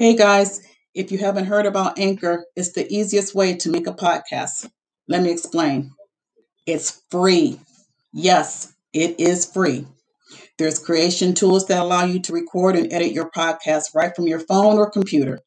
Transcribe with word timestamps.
Hey 0.00 0.16
guys, 0.16 0.62
if 0.94 1.12
you 1.12 1.18
haven't 1.18 1.44
heard 1.44 1.66
about 1.66 1.98
Anchor, 1.98 2.46
it's 2.56 2.72
the 2.72 2.90
easiest 2.90 3.34
way 3.34 3.56
to 3.56 3.68
make 3.68 3.86
a 3.86 3.92
podcast. 3.92 4.66
Let 5.06 5.22
me 5.22 5.30
explain. 5.30 5.90
It's 6.64 7.02
free. 7.10 7.60
Yes, 8.10 8.72
it 8.94 9.20
is 9.20 9.44
free. 9.44 9.86
There's 10.56 10.78
creation 10.78 11.34
tools 11.34 11.66
that 11.66 11.82
allow 11.82 12.06
you 12.06 12.18
to 12.20 12.32
record 12.32 12.76
and 12.76 12.90
edit 12.90 13.12
your 13.12 13.30
podcast 13.30 13.94
right 13.94 14.16
from 14.16 14.26
your 14.26 14.40
phone 14.40 14.78
or 14.78 14.88
computer. 14.88 15.40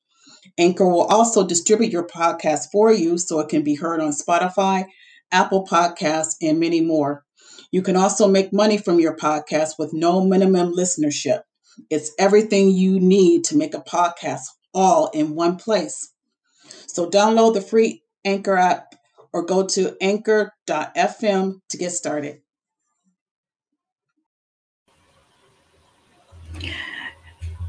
Anchor 0.59 0.88
will 0.88 1.05
also 1.05 1.47
distribute 1.47 1.91
your 1.91 2.05
podcast 2.05 2.67
for 2.71 2.93
you 2.93 3.17
so 3.17 3.39
it 3.39 3.49
can 3.49 3.63
be 3.63 3.73
heard 3.73 4.01
on 4.01 4.11
Spotify, 4.11 4.85
Apple 5.31 5.65
Podcasts, 5.65 6.35
and 6.43 6.59
many 6.59 6.79
more. 6.79 7.23
You 7.71 7.81
can 7.81 7.95
also 7.95 8.27
make 8.27 8.54
money 8.54 8.77
from 8.77 8.99
your 8.99 9.17
podcast 9.17 9.79
with 9.79 9.93
no 9.95 10.23
minimum 10.23 10.73
listenership. 10.77 11.39
It's 11.89 12.11
everything 12.19 12.71
you 12.71 12.99
need 12.99 13.45
to 13.45 13.57
make 13.57 13.73
a 13.73 13.81
podcast 13.81 14.45
all 14.73 15.09
in 15.13 15.35
one 15.35 15.57
place. 15.57 16.11
So 16.88 17.09
download 17.09 17.53
the 17.53 17.61
free 17.61 18.03
Anchor 18.25 18.57
app 18.57 18.95
or 19.31 19.45
go 19.45 19.65
to 19.67 19.98
anchor.fm 19.99 21.59
to 21.70 21.77
get 21.77 21.91
started. 21.91 22.41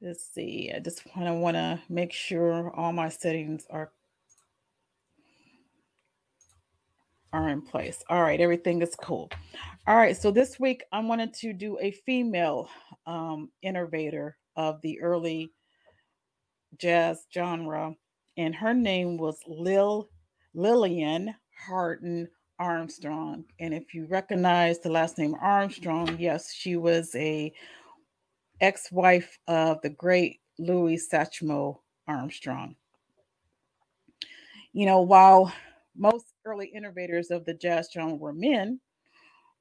let's 0.00 0.24
see. 0.24 0.72
I 0.74 0.78
just 0.78 1.02
want 1.14 1.28
to 1.28 1.34
want 1.34 1.56
to 1.56 1.80
make 1.88 2.12
sure 2.12 2.70
all 2.74 2.92
my 2.92 3.08
settings 3.08 3.66
are 3.70 3.92
are 7.32 7.48
in 7.48 7.60
place. 7.60 8.02
All 8.08 8.22
right, 8.22 8.40
everything 8.40 8.80
is 8.82 8.94
cool. 8.96 9.30
All 9.86 9.96
right, 9.96 10.16
so 10.16 10.30
this 10.30 10.58
week 10.58 10.84
I 10.92 11.00
wanted 11.00 11.34
to 11.34 11.52
do 11.52 11.78
a 11.80 11.90
female 11.90 12.68
um, 13.06 13.50
innovator 13.62 14.36
of 14.56 14.80
the 14.82 15.00
early 15.00 15.52
jazz 16.78 17.26
genre, 17.32 17.94
and 18.36 18.54
her 18.54 18.74
name 18.74 19.16
was 19.18 19.38
Lil 19.46 20.08
Lillian 20.54 21.34
Hardin 21.66 22.28
Armstrong. 22.58 23.44
And 23.60 23.74
if 23.74 23.92
you 23.92 24.06
recognize 24.06 24.78
the 24.78 24.90
last 24.90 25.18
name 25.18 25.34
Armstrong, 25.40 26.16
yes, 26.18 26.52
she 26.52 26.76
was 26.76 27.14
a 27.14 27.52
ex-wife 28.60 29.38
of 29.48 29.80
the 29.82 29.90
great 29.90 30.40
Louis 30.58 31.06
Satchmo 31.10 31.78
Armstrong. 32.08 32.76
You 34.72 34.86
know, 34.86 35.00
while 35.00 35.52
most 35.96 36.26
early 36.44 36.66
innovators 36.66 37.30
of 37.30 37.44
the 37.44 37.54
jazz 37.54 37.88
genre 37.92 38.14
were 38.14 38.32
men, 38.32 38.80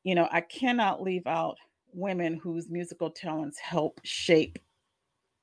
you 0.03 0.15
know, 0.15 0.27
I 0.31 0.41
cannot 0.41 1.01
leave 1.01 1.25
out 1.25 1.57
women 1.93 2.35
whose 2.35 2.69
musical 2.69 3.09
talents 3.09 3.57
help 3.59 3.99
shape, 4.03 4.59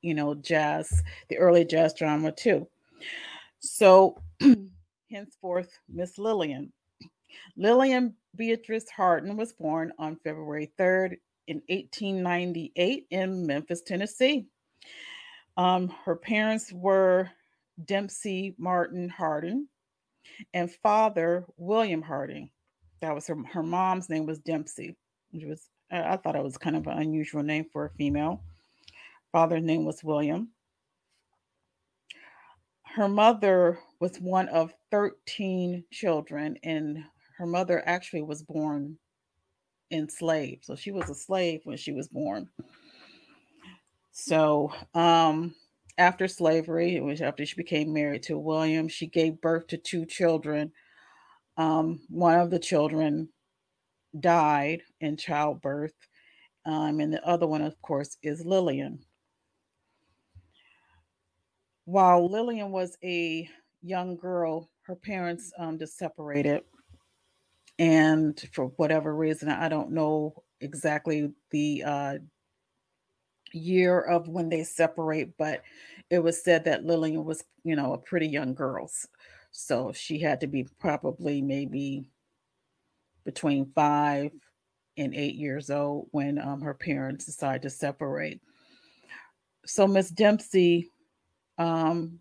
you 0.02 0.14
know, 0.14 0.34
jazz, 0.34 1.02
the 1.28 1.38
early 1.38 1.64
jazz 1.64 1.94
drama 1.94 2.32
too. 2.32 2.68
So 3.60 4.22
henceforth, 5.10 5.70
Miss 5.88 6.18
Lillian. 6.18 6.72
Lillian 7.56 8.14
Beatrice 8.36 8.88
Hardin 8.90 9.36
was 9.36 9.52
born 9.52 9.92
on 9.98 10.16
February 10.22 10.70
3rd 10.78 11.16
in 11.46 11.62
1898 11.68 13.06
in 13.10 13.46
Memphis, 13.46 13.82
Tennessee. 13.82 14.46
Um, 15.56 15.92
her 16.04 16.16
parents 16.16 16.72
were 16.72 17.30
Dempsey 17.84 18.54
Martin 18.58 19.08
Harding 19.08 19.68
and 20.54 20.70
father 20.70 21.44
William 21.56 22.02
Harding. 22.02 22.50
That 23.00 23.14
was 23.14 23.26
her, 23.26 23.36
her 23.52 23.62
mom's 23.62 24.08
name 24.08 24.26
was 24.26 24.38
Dempsey, 24.38 24.96
which 25.30 25.44
was 25.44 25.68
I 25.90 26.16
thought 26.16 26.36
it 26.36 26.42
was 26.42 26.56
kind 26.56 26.76
of 26.76 26.86
an 26.86 26.98
unusual 26.98 27.42
name 27.42 27.66
for 27.70 27.84
a 27.86 27.90
female. 27.90 28.42
Father's 29.30 29.62
name 29.62 29.84
was 29.84 30.02
William. 30.02 30.48
Her 32.84 33.08
mother 33.08 33.78
was 34.00 34.16
one 34.18 34.48
of 34.48 34.72
13 34.90 35.84
children, 35.90 36.56
and 36.62 36.98
her 37.36 37.46
mother 37.46 37.82
actually 37.86 38.22
was 38.22 38.42
born 38.42 38.98
enslaved. 39.92 40.64
So 40.64 40.74
she 40.74 40.90
was 40.90 41.08
a 41.10 41.14
slave 41.14 41.60
when 41.64 41.76
she 41.76 41.92
was 41.92 42.08
born. 42.08 42.48
So 44.12 44.72
um, 44.94 45.54
after 45.98 46.28
slavery, 46.28 47.00
was 47.00 47.20
after 47.20 47.46
she 47.46 47.56
became 47.56 47.92
married 47.92 48.24
to 48.24 48.38
William, 48.38 48.88
she 48.88 49.06
gave 49.06 49.40
birth 49.40 49.68
to 49.68 49.76
two 49.76 50.06
children. 50.06 50.72
Um, 51.56 52.00
one 52.08 52.38
of 52.38 52.50
the 52.50 52.58
children 52.58 53.28
died 54.18 54.82
in 55.00 55.16
childbirth, 55.16 55.94
um, 56.66 57.00
and 57.00 57.12
the 57.12 57.26
other 57.26 57.46
one, 57.46 57.62
of 57.62 57.80
course, 57.82 58.16
is 58.22 58.44
Lillian. 58.44 59.00
While 61.84 62.30
Lillian 62.30 62.70
was 62.70 62.96
a 63.02 63.48
young 63.82 64.16
girl, 64.16 64.70
her 64.82 64.94
parents 64.94 65.52
um, 65.58 65.78
just 65.78 65.98
separated 65.98 66.62
and 67.78 68.48
for 68.52 68.66
whatever 68.76 69.14
reason 69.14 69.48
i 69.48 69.68
don't 69.68 69.90
know 69.90 70.34
exactly 70.60 71.32
the 71.50 71.82
uh, 71.84 72.14
year 73.52 74.00
of 74.00 74.28
when 74.28 74.48
they 74.48 74.62
separate 74.64 75.36
but 75.36 75.62
it 76.10 76.18
was 76.18 76.42
said 76.42 76.64
that 76.64 76.84
lillian 76.84 77.24
was 77.24 77.44
you 77.64 77.76
know 77.76 77.92
a 77.92 77.98
pretty 77.98 78.26
young 78.26 78.54
girl 78.54 78.90
so 79.50 79.92
she 79.92 80.18
had 80.18 80.40
to 80.40 80.46
be 80.46 80.66
probably 80.80 81.42
maybe 81.42 82.08
between 83.24 83.70
five 83.74 84.30
and 84.96 85.14
eight 85.14 85.34
years 85.34 85.70
old 85.70 86.08
when 86.10 86.38
um, 86.38 86.60
her 86.60 86.74
parents 86.74 87.24
decided 87.24 87.62
to 87.62 87.70
separate. 87.70 88.40
So 89.64 89.86
miss 89.86 90.10
dempsey 90.10 90.90
um, 91.58 92.18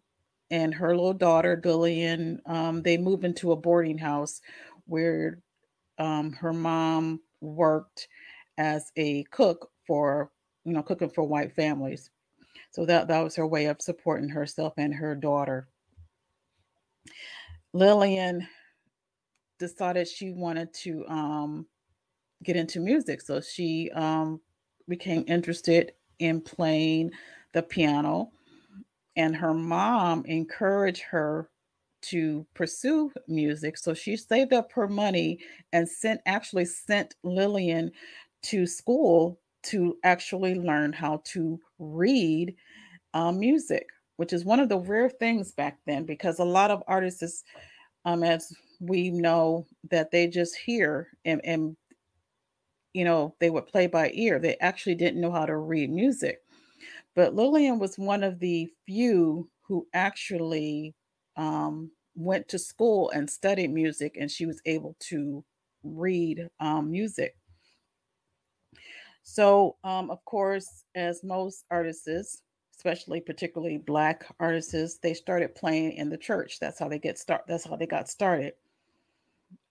and 0.52 0.74
her 0.74 0.96
little 0.96 1.14
daughter 1.14 1.60
lillian 1.64 2.42
um, 2.46 2.82
they 2.82 2.98
moved 2.98 3.24
into 3.26 3.52
a 3.52 3.56
boarding 3.56 3.98
house 3.98 4.42
where 4.86 5.40
um, 5.98 6.34
her 6.34 6.54
mom 6.54 7.22
worked 7.42 8.08
as 8.58 8.92
a 8.98 9.24
cook 9.32 9.70
for 9.86 10.32
you 10.64 10.74
know, 10.74 10.84
cooking 10.84 11.10
for 11.10 11.24
white 11.24 11.54
families. 11.54 12.10
So 12.72 12.86
that, 12.86 13.08
that 13.08 13.24
was 13.24 13.36
her 13.36 13.48
way 13.48 13.66
of 13.66 13.82
supporting 13.82 14.30
herself 14.30 14.74
and 14.78 14.94
her 14.94 15.16
daughter. 15.16 15.68
Lillian 17.74 18.48
decided 19.60 20.08
she 20.08 20.32
wanted 20.32 20.74
to 20.74 21.06
um, 21.08 21.66
get 22.44 22.56
into 22.56 22.80
music. 22.80 23.22
So 23.22 23.42
she 23.42 23.90
um, 23.92 24.40
became 24.88 25.24
interested 25.28 25.94
in 26.20 26.42
playing 26.42 27.12
the 27.54 27.64
piano. 27.64 28.32
And 29.16 29.36
her 29.36 29.54
mom 29.54 30.26
encouraged 30.26 31.02
her 31.04 31.50
to 32.02 32.46
pursue 32.54 33.12
music. 33.28 33.78
So 33.78 33.94
she 33.94 34.16
saved 34.18 34.54
up 34.54 34.72
her 34.74 34.88
money 34.88 35.40
and 35.74 35.88
sent 35.88 36.22
actually 36.26 36.66
sent 36.66 37.16
Lillian 37.24 37.92
to 38.44 38.66
school 38.66 39.40
to 39.64 39.98
actually 40.04 40.56
learn 40.56 40.94
how 40.94 41.22
to 41.26 41.60
read 41.80 42.56
uh, 43.14 43.32
music, 43.32 43.88
which 44.18 44.34
is 44.34 44.46
one 44.46 44.60
of 44.60 44.70
the 44.70 44.80
rare 44.80 45.10
things 45.10 45.52
back 45.52 45.78
then 45.86 46.06
because 46.06 46.40
a 46.40 46.46
lot 46.46 46.72
of 46.72 46.84
artists, 46.88 47.44
um, 48.06 48.24
as 48.24 48.52
we 48.80 49.10
know, 49.12 49.68
that 49.90 50.12
they 50.12 50.28
just 50.28 50.56
hear 50.56 51.10
and, 51.26 51.42
and 51.44 51.76
you 52.94 53.06
know 53.06 53.36
they 53.40 53.50
would 53.50 53.68
play 53.68 53.88
by 53.88 54.12
ear. 54.14 54.40
They 54.40 54.58
actually 54.58 54.96
didn't 54.96 55.22
know 55.22 55.32
how 55.32 55.46
to 55.46 55.58
read 55.58 55.92
music. 55.92 56.40
But 57.16 57.36
Lillian 57.36 57.80
was 57.80 57.98
one 57.98 58.24
of 58.24 58.40
the 58.40 58.70
few 58.86 59.50
who 59.62 59.88
actually 59.94 60.94
um, 61.42 61.90
went 62.14 62.48
to 62.50 62.60
school 62.60 63.10
and 63.10 63.28
studied 63.28 63.74
music, 63.74 64.16
and 64.20 64.30
she 64.30 64.46
was 64.46 64.62
able 64.66 64.96
to 65.00 65.44
read 65.84 66.48
um, 66.60 66.92
music. 66.92 67.36
So, 69.24 69.78
um, 69.84 70.12
of 70.12 70.24
course, 70.26 70.84
as 70.94 71.24
most 71.24 71.66
artists, 71.72 72.44
especially 72.76 73.22
particularly 73.22 73.78
black 73.78 74.26
artists, 74.40 75.00
they 75.00 75.16
started 75.16 75.56
playing 75.56 75.94
in 75.94 76.10
the 76.10 76.18
church. 76.18 76.60
That's 76.60 76.78
how 76.78 76.88
they 76.88 77.00
get 77.00 77.18
start. 77.18 77.46
That's 77.48 77.66
how 77.66 77.76
they 77.76 77.88
got 77.88 78.08
started. 78.08 78.54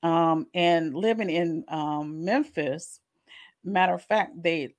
Um, 0.02 0.46
and 0.55 0.94
living 0.94 1.31
in 1.31 1.64
um, 1.69 2.25
Memphis, 2.25 2.99
matter 3.62 3.94
of 3.94 4.02
fact, 4.02 4.43
they 4.43 4.75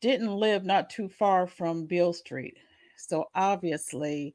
didn't 0.00 0.32
live 0.32 0.64
not 0.64 0.90
too 0.90 1.08
far 1.08 1.48
from 1.48 1.86
Beale 1.86 2.12
Street. 2.12 2.56
So 2.96 3.30
obviously, 3.34 4.34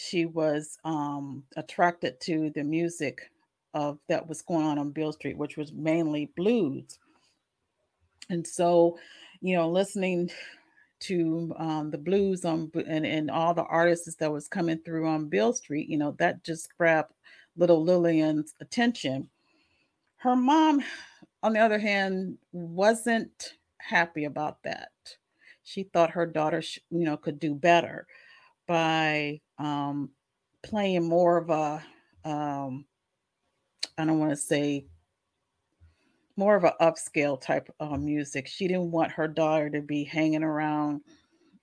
she 0.00 0.24
was 0.24 0.78
um, 0.84 1.42
attracted 1.56 2.18
to 2.20 2.50
the 2.54 2.64
music 2.64 3.30
of 3.74 3.98
that 4.08 4.26
was 4.26 4.40
going 4.40 4.64
on 4.64 4.78
on 4.78 4.90
Beale 4.90 5.12
Street, 5.12 5.36
which 5.36 5.58
was 5.58 5.72
mainly 5.72 6.32
blues. 6.36 6.98
And 8.30 8.46
so, 8.46 8.98
you 9.42 9.54
know, 9.54 9.68
listening 9.68 10.30
to 11.00 11.54
um, 11.58 11.90
the 11.90 11.98
blues 11.98 12.46
on 12.46 12.70
and, 12.74 13.04
and 13.04 13.30
all 13.30 13.52
the 13.52 13.64
artists 13.64 14.14
that 14.16 14.32
was 14.32 14.48
coming 14.48 14.78
through 14.78 15.06
on 15.06 15.28
Beale 15.28 15.52
Street, 15.52 15.88
you 15.88 15.98
know, 15.98 16.12
that 16.18 16.44
just 16.44 16.74
grabbed 16.78 17.12
little 17.56 17.84
Lillian's 17.84 18.54
attention. 18.60 19.28
Her 20.16 20.34
mom, 20.34 20.82
on 21.42 21.52
the 21.52 21.60
other 21.60 21.78
hand, 21.78 22.38
wasn't 22.52 23.54
happy 23.78 24.24
about 24.24 24.62
that. 24.62 24.92
She 25.62 25.82
thought 25.82 26.10
her 26.10 26.26
daughter, 26.26 26.62
you 26.90 27.04
know, 27.04 27.18
could 27.18 27.38
do 27.38 27.54
better 27.54 28.06
by 28.70 29.40
um, 29.58 30.10
playing 30.62 31.02
more 31.02 31.38
of 31.38 31.50
a, 31.50 31.82
um, 32.24 32.84
I 33.98 34.04
don't 34.04 34.20
want 34.20 34.30
to 34.30 34.36
say 34.36 34.86
more 36.36 36.54
of 36.54 36.62
an 36.62 36.74
upscale 36.80 37.40
type 37.40 37.68
of 37.80 38.00
music. 38.00 38.46
She 38.46 38.68
didn't 38.68 38.92
want 38.92 39.10
her 39.10 39.26
daughter 39.26 39.70
to 39.70 39.82
be 39.82 40.04
hanging 40.04 40.44
around 40.44 41.00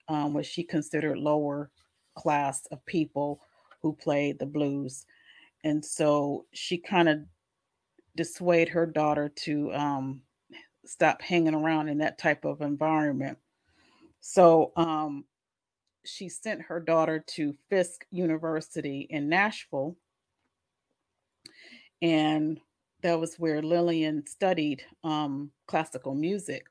um, 0.09 0.33
what 0.33 0.45
she 0.45 0.63
considered 0.63 1.18
lower 1.18 1.71
class 2.15 2.65
of 2.74 2.86
people 2.86 3.39
who 3.81 3.94
played 3.94 4.38
the 4.38 4.45
blues. 4.45 5.06
And 5.63 5.83
so 5.86 6.45
she 6.51 6.77
kind 6.77 7.07
of 7.07 7.19
dissuade 8.18 8.68
her 8.68 8.86
daughter 8.86 9.30
to 9.30 9.74
um, 9.74 10.21
stop 10.86 11.21
hanging 11.21 11.56
around 11.56 11.88
in 11.88 12.00
that 12.00 12.18
type 12.18 12.44
of 12.44 12.59
environment. 12.59 13.38
So 14.19 14.74
um, 14.75 15.24
she 16.07 16.30
sent 16.30 16.62
her 16.63 16.80
daughter 16.80 17.24
to 17.36 17.54
Fisk 17.69 18.06
University 18.12 19.07
in 19.09 19.30
Nashville. 19.30 19.95
And 22.01 22.59
that 23.04 23.19
was 23.19 23.36
where 23.36 23.62
Lillian 23.62 24.25
studied 24.25 24.83
um, 25.04 25.51
classical 25.68 26.15
music. 26.15 26.68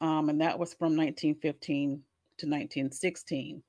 Um, 0.00 0.28
and 0.28 0.40
that 0.40 0.58
was 0.58 0.74
from 0.74 0.96
1915 0.96 2.02
to 2.38 2.46
1916. 2.46 3.62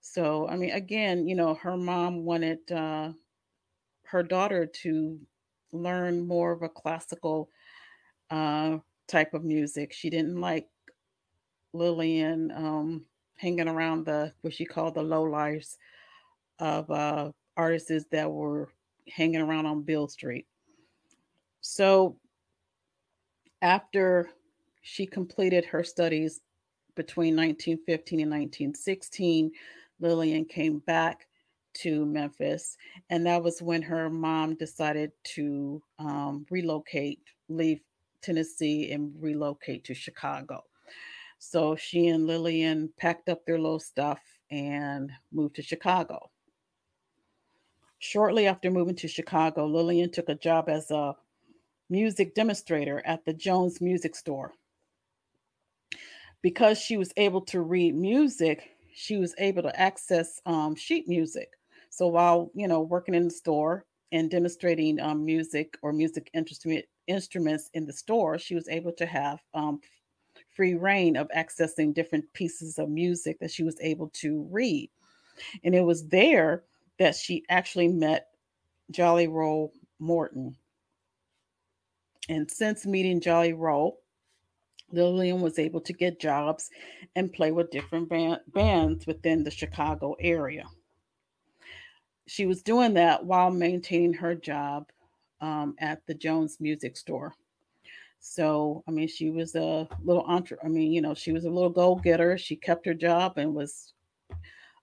So, 0.00 0.48
I 0.48 0.56
mean, 0.56 0.70
again, 0.70 1.26
you 1.26 1.34
know, 1.34 1.54
her 1.54 1.76
mom 1.76 2.24
wanted 2.24 2.70
uh, 2.70 3.12
her 4.04 4.22
daughter 4.22 4.66
to 4.66 5.18
learn 5.72 6.26
more 6.26 6.52
of 6.52 6.62
a 6.62 6.68
classical 6.68 7.50
uh, 8.30 8.78
type 9.08 9.34
of 9.34 9.44
music. 9.44 9.92
She 9.92 10.10
didn't 10.10 10.40
like 10.40 10.68
Lillian 11.72 12.52
um, 12.52 13.04
hanging 13.36 13.68
around 13.68 14.06
the 14.06 14.32
what 14.42 14.54
she 14.54 14.64
called 14.64 14.94
the 14.94 15.02
low 15.02 15.22
lives 15.22 15.78
of 16.58 16.90
uh, 16.90 17.30
artists 17.56 18.06
that 18.10 18.30
were 18.30 18.68
hanging 19.08 19.40
around 19.40 19.66
on 19.66 19.82
Beale 19.82 20.08
Street. 20.08 20.46
So 21.60 22.16
after 23.62 24.30
she 24.82 25.06
completed 25.06 25.64
her 25.64 25.82
studies 25.82 26.40
between 26.94 27.36
1915 27.36 28.20
and 28.20 28.30
1916, 28.30 29.50
Lillian 30.00 30.44
came 30.44 30.78
back 30.80 31.26
to 31.74 32.06
Memphis, 32.06 32.76
and 33.10 33.26
that 33.26 33.42
was 33.42 33.60
when 33.60 33.82
her 33.82 34.08
mom 34.08 34.54
decided 34.54 35.12
to 35.24 35.82
um, 35.98 36.46
relocate, 36.50 37.20
leave 37.48 37.80
Tennessee, 38.22 38.92
and 38.92 39.12
relocate 39.20 39.84
to 39.84 39.94
Chicago. 39.94 40.64
So 41.48 41.76
she 41.76 42.08
and 42.08 42.26
Lillian 42.26 42.92
packed 42.98 43.28
up 43.28 43.46
their 43.46 43.58
little 43.58 43.78
stuff 43.78 44.20
and 44.50 45.12
moved 45.32 45.54
to 45.56 45.62
Chicago. 45.62 46.30
Shortly 47.98 48.46
after 48.46 48.70
moving 48.70 48.96
to 48.96 49.08
Chicago, 49.08 49.66
Lillian 49.66 50.10
took 50.10 50.28
a 50.28 50.34
job 50.34 50.68
as 50.68 50.90
a 50.90 51.14
music 51.88 52.34
demonstrator 52.34 53.00
at 53.06 53.24
the 53.24 53.32
Jones 53.32 53.80
Music 53.80 54.16
Store. 54.16 54.54
Because 56.42 56.78
she 56.78 56.96
was 56.96 57.12
able 57.16 57.40
to 57.42 57.60
read 57.60 57.94
music, 57.94 58.70
she 58.92 59.16
was 59.16 59.34
able 59.38 59.62
to 59.62 59.80
access 59.80 60.40
um, 60.46 60.74
sheet 60.74 61.08
music. 61.08 61.50
So 61.90 62.08
while 62.08 62.50
you 62.54 62.66
know 62.66 62.80
working 62.80 63.14
in 63.14 63.24
the 63.24 63.30
store 63.30 63.84
and 64.12 64.30
demonstrating 64.30 65.00
um, 65.00 65.24
music 65.24 65.78
or 65.82 65.92
music 65.92 66.28
instrument 66.34 66.84
instruments 67.06 67.70
in 67.74 67.86
the 67.86 67.92
store, 67.92 68.36
she 68.36 68.56
was 68.56 68.68
able 68.68 68.92
to 68.92 69.06
have 69.06 69.40
um, 69.54 69.80
free 70.56 70.74
reign 70.74 71.16
of 71.16 71.28
accessing 71.36 71.94
different 71.94 72.32
pieces 72.32 72.78
of 72.78 72.88
music 72.88 73.38
that 73.40 73.50
she 73.50 73.62
was 73.62 73.76
able 73.80 74.08
to 74.14 74.48
read. 74.50 74.90
And 75.62 75.74
it 75.74 75.82
was 75.82 76.08
there 76.08 76.64
that 76.98 77.14
she 77.14 77.44
actually 77.48 77.88
met 77.88 78.28
Jelly 78.90 79.28
Roll 79.28 79.72
Morton. 79.98 80.56
And 82.28 82.50
since 82.50 82.86
meeting 82.86 83.20
Jolly 83.20 83.52
Roll, 83.52 84.00
Lillian 84.90 85.40
was 85.40 85.58
able 85.58 85.80
to 85.82 85.92
get 85.92 86.20
jobs 86.20 86.70
and 87.14 87.32
play 87.32 87.52
with 87.52 87.70
different 87.70 88.08
band, 88.08 88.40
bands 88.48 89.06
within 89.06 89.44
the 89.44 89.50
Chicago 89.50 90.16
area 90.18 90.64
she 92.26 92.46
was 92.46 92.62
doing 92.62 92.94
that 92.94 93.24
while 93.24 93.50
maintaining 93.50 94.12
her 94.14 94.34
job 94.34 94.90
um, 95.40 95.74
at 95.78 96.04
the 96.06 96.14
Jones 96.14 96.58
Music 96.60 96.96
Store. 96.96 97.34
So, 98.28 98.82
I 98.88 98.90
mean, 98.90 99.06
she 99.06 99.30
was 99.30 99.54
a 99.54 99.88
little 100.02 100.24
entre. 100.26 100.58
I 100.62 100.68
mean, 100.68 100.92
you 100.92 101.00
know, 101.00 101.14
she 101.14 101.32
was 101.32 101.44
a 101.44 101.50
little 101.50 101.70
go 101.70 101.94
getter. 101.94 102.36
She 102.36 102.56
kept 102.56 102.84
her 102.84 102.92
job 102.92 103.38
and 103.38 103.54
was 103.54 103.94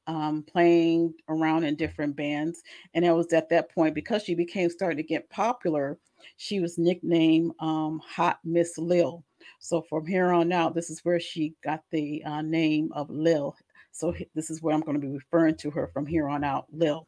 um, 0.07 0.43
playing 0.43 1.13
around 1.27 1.65
in 1.65 1.75
different 1.75 2.15
bands. 2.15 2.63
And 2.93 3.03
it 3.03 3.11
was 3.11 3.33
at 3.33 3.49
that 3.49 3.69
point 3.69 3.95
because 3.95 4.23
she 4.23 4.33
became 4.33 4.69
starting 4.69 4.97
to 4.97 5.03
get 5.03 5.29
popular. 5.29 5.99
She 6.37 6.61
was 6.61 6.77
nicknamed 6.77 7.51
um, 7.59 8.01
Hot 8.07 8.39
Miss 8.45 8.77
Lil. 8.77 9.23
So 9.59 9.81
from 9.81 10.07
here 10.07 10.31
on 10.31 10.51
out, 10.53 10.73
this 10.73 10.89
is 10.89 11.03
where 11.03 11.19
she 11.19 11.53
got 11.63 11.83
the 11.91 12.23
uh, 12.23 12.41
name 12.41 12.91
of 12.93 13.09
Lil. 13.09 13.57
So 13.91 14.15
this 14.33 14.49
is 14.49 14.61
where 14.61 14.73
I'm 14.73 14.81
going 14.81 14.99
to 14.99 15.05
be 15.05 15.13
referring 15.13 15.55
to 15.57 15.69
her 15.71 15.87
from 15.87 16.05
here 16.05 16.29
on 16.29 16.45
out, 16.45 16.65
Lil. 16.71 17.07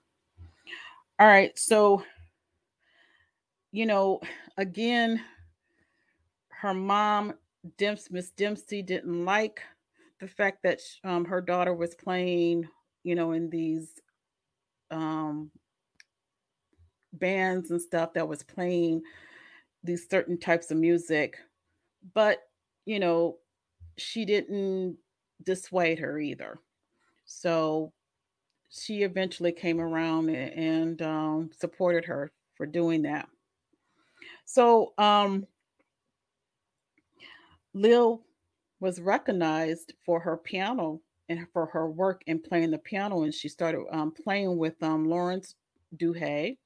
All 1.17 1.27
right. 1.27 1.57
So, 1.57 2.03
you 3.71 3.85
know, 3.85 4.19
again, 4.57 5.21
her 6.65 6.73
mom, 6.73 7.33
Miss 8.09 8.31
Dempsey, 8.31 8.81
didn't 8.81 9.23
like 9.23 9.61
the 10.19 10.27
fact 10.27 10.63
that 10.63 10.79
um, 11.03 11.23
her 11.25 11.39
daughter 11.39 11.75
was 11.75 11.93
playing, 11.93 12.67
you 13.03 13.13
know, 13.13 13.33
in 13.33 13.51
these 13.51 13.91
um, 14.89 15.51
bands 17.13 17.69
and 17.69 17.79
stuff 17.79 18.13
that 18.13 18.27
was 18.27 18.41
playing 18.41 19.03
these 19.83 20.09
certain 20.09 20.39
types 20.39 20.71
of 20.71 20.77
music. 20.77 21.37
But, 22.15 22.39
you 22.85 22.99
know, 22.99 23.37
she 23.97 24.25
didn't 24.25 24.97
dissuade 25.43 25.99
her 25.99 26.17
either. 26.17 26.57
So 27.25 27.93
she 28.69 29.03
eventually 29.03 29.51
came 29.51 29.79
around 29.79 30.29
and 30.29 30.99
um, 31.03 31.51
supported 31.55 32.05
her 32.05 32.31
for 32.55 32.65
doing 32.65 33.03
that. 33.03 33.27
So 34.45 34.93
um, 34.97 35.45
Lil 37.75 38.21
was 38.79 39.01
recognized 39.01 39.93
for 40.05 40.19
her 40.21 40.37
piano 40.37 41.01
and 41.27 41.45
for 41.51 41.65
her 41.67 41.89
work 41.89 42.23
in 42.25 42.39
playing 42.39 42.71
the 42.71 42.77
piano, 42.77 43.23
and 43.23 43.33
she 43.33 43.49
started 43.49 43.85
um, 43.91 44.11
playing 44.11 44.57
with 44.57 44.81
um, 44.81 45.09
Lawrence 45.09 45.55
Duhé 45.97 46.57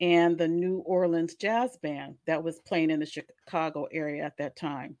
and 0.00 0.36
the 0.36 0.48
New 0.48 0.78
Orleans 0.78 1.36
Jazz 1.36 1.76
Band 1.76 2.16
that 2.26 2.42
was 2.42 2.60
playing 2.60 2.90
in 2.90 3.00
the 3.00 3.06
Chicago 3.06 3.86
area 3.92 4.24
at 4.24 4.36
that 4.38 4.56
time. 4.56 4.96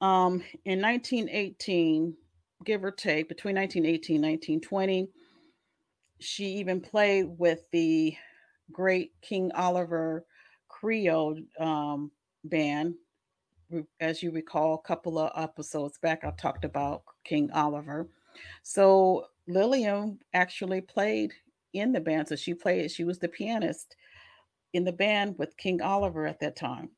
Um, 0.00 0.42
in 0.64 0.82
1918, 0.82 2.14
give 2.64 2.84
or 2.84 2.90
take, 2.90 3.28
between 3.28 3.54
1918 3.54 4.16
and 4.16 4.24
1920, 4.24 5.08
she 6.18 6.46
even 6.56 6.80
played 6.80 7.26
with 7.38 7.60
the 7.70 8.16
great 8.72 9.12
King 9.22 9.52
Oliver 9.54 10.24
Creole 10.68 11.38
um, 11.60 12.10
band. 12.44 12.94
As 14.00 14.22
you 14.22 14.30
recall, 14.30 14.74
a 14.74 14.86
couple 14.86 15.18
of 15.18 15.32
episodes 15.36 15.98
back, 15.98 16.24
I 16.24 16.30
talked 16.32 16.64
about 16.64 17.02
King 17.24 17.50
Oliver. 17.52 18.08
So 18.62 19.26
Lillian 19.48 20.18
actually 20.34 20.80
played 20.80 21.32
in 21.72 21.92
the 21.92 22.00
band. 22.00 22.28
So 22.28 22.36
she 22.36 22.54
played, 22.54 22.90
she 22.90 23.04
was 23.04 23.18
the 23.18 23.28
pianist 23.28 23.96
in 24.72 24.84
the 24.84 24.92
band 24.92 25.36
with 25.38 25.56
King 25.56 25.82
Oliver 25.82 26.26
at 26.26 26.40
that 26.40 26.56
time. 26.56 26.90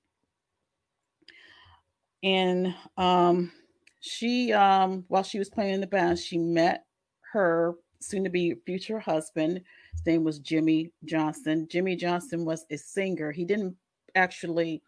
And 2.22 2.74
um, 2.96 3.52
she, 4.00 4.52
um, 4.52 5.04
while 5.08 5.22
she 5.22 5.38
was 5.38 5.48
playing 5.48 5.74
in 5.74 5.80
the 5.80 5.86
band, 5.86 6.18
she 6.18 6.38
met 6.38 6.84
her 7.32 7.74
soon 8.00 8.24
to 8.24 8.30
be 8.30 8.56
future 8.66 8.98
husband. 8.98 9.60
His 9.92 10.06
name 10.06 10.24
was 10.24 10.38
Jimmy 10.38 10.92
Johnson. 11.04 11.66
Jimmy 11.70 11.96
Johnson 11.96 12.44
was 12.44 12.64
a 12.70 12.76
singer. 12.76 13.32
He 13.32 13.44
didn't 13.44 13.76
actually 14.14 14.82